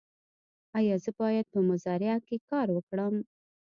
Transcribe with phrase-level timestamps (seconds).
[0.77, 3.15] ایا زه باید په مزرعه کې کار وکړم؟